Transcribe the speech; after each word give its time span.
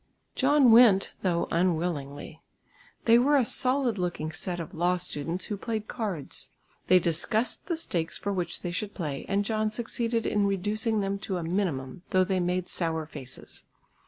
John 0.33 0.71
went 0.71 1.13
though 1.21 1.47
unwillingly. 1.51 2.41
They 3.05 3.19
were 3.19 3.35
a 3.35 3.45
solid 3.45 3.99
looking 3.99 4.31
set 4.31 4.59
of 4.59 4.73
law 4.73 4.97
students 4.97 5.45
who 5.45 5.57
played 5.57 5.87
cards. 5.87 6.49
They 6.87 6.97
discussed 6.97 7.67
the 7.67 7.77
stakes 7.77 8.17
for 8.17 8.33
which 8.33 8.63
they 8.63 8.71
should 8.71 8.95
play, 8.95 9.27
and 9.29 9.45
John 9.45 9.69
succeeded 9.69 10.25
in 10.25 10.47
reducing 10.47 11.01
them 11.01 11.19
to 11.19 11.37
a 11.37 11.43
minimum, 11.43 12.01
though 12.09 12.23
they 12.23 12.39
made 12.39 12.67
sour 12.67 13.05
faces. 13.05 13.63